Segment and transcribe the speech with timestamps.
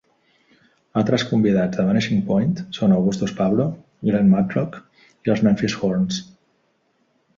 [1.01, 3.67] Altres convidats de "Vanishing Point" són Augustus Pablo,
[4.09, 4.81] Glen Matlock
[5.29, 6.23] i els Memphis Horns.